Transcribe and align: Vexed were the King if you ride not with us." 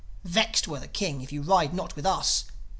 Vexed 0.23 0.67
were 0.67 0.79
the 0.79 0.87
King 0.87 1.21
if 1.21 1.31
you 1.31 1.43
ride 1.43 1.75
not 1.75 1.95
with 1.95 2.07
us." 2.07 2.45